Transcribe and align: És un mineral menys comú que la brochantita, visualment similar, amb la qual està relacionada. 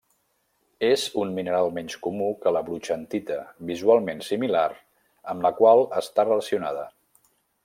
És 0.87 1.03
un 1.23 1.33
mineral 1.35 1.69
menys 1.75 1.97
comú 2.07 2.31
que 2.45 2.55
la 2.57 2.63
brochantita, 2.71 3.39
visualment 3.73 4.27
similar, 4.31 4.67
amb 5.35 5.49
la 5.49 5.57
qual 5.63 5.87
està 6.05 6.31
relacionada. 6.31 6.93